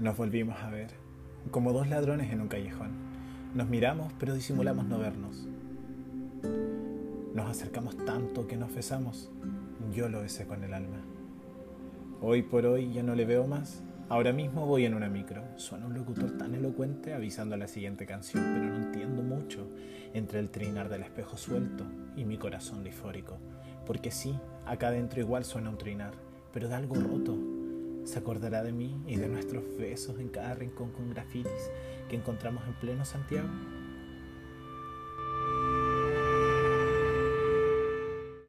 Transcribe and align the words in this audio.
Nos 0.00 0.16
volvimos 0.16 0.58
a 0.62 0.70
ver, 0.70 0.88
como 1.50 1.74
dos 1.74 1.86
ladrones 1.86 2.32
en 2.32 2.40
un 2.40 2.48
callejón. 2.48 2.88
Nos 3.54 3.68
miramos, 3.68 4.10
pero 4.18 4.32
disimulamos 4.32 4.86
no 4.86 4.98
vernos. 4.98 5.46
Nos 7.34 7.50
acercamos 7.50 7.98
tanto 8.06 8.46
que 8.46 8.56
nos 8.56 8.74
besamos. 8.74 9.30
Yo 9.92 10.08
lo 10.08 10.22
besé 10.22 10.46
con 10.46 10.64
el 10.64 10.72
alma. 10.72 11.02
Hoy 12.22 12.40
por 12.40 12.64
hoy 12.64 12.94
ya 12.94 13.02
no 13.02 13.14
le 13.14 13.26
veo 13.26 13.46
más. 13.46 13.82
Ahora 14.08 14.32
mismo 14.32 14.64
voy 14.64 14.86
en 14.86 14.94
una 14.94 15.10
micro. 15.10 15.42
Suena 15.56 15.84
un 15.84 15.92
locutor 15.92 16.38
tan 16.38 16.54
elocuente 16.54 17.12
avisando 17.12 17.58
la 17.58 17.68
siguiente 17.68 18.06
canción, 18.06 18.42
pero 18.54 18.70
no 18.70 18.76
entiendo 18.76 19.22
mucho 19.22 19.68
entre 20.14 20.38
el 20.38 20.48
trinar 20.48 20.88
del 20.88 21.02
espejo 21.02 21.36
suelto 21.36 21.84
y 22.16 22.24
mi 22.24 22.38
corazón 22.38 22.82
difórico. 22.82 23.36
Porque 23.84 24.10
sí, 24.10 24.34
acá 24.64 24.88
adentro 24.88 25.20
igual 25.20 25.44
suena 25.44 25.68
un 25.68 25.76
trinar, 25.76 26.14
pero 26.54 26.70
de 26.70 26.74
algo 26.76 26.94
roto. 26.94 27.49
Se 28.04 28.18
acordará 28.18 28.62
de 28.62 28.72
mí 28.72 29.00
y 29.06 29.16
de 29.16 29.28
nuestros 29.28 29.64
besos 29.76 30.18
en 30.18 30.28
cada 30.28 30.54
rincón 30.54 30.90
con 30.90 31.10
grafitis 31.10 31.70
que 32.08 32.16
encontramos 32.16 32.66
en 32.66 32.74
pleno 32.74 33.04
Santiago. 33.04 33.48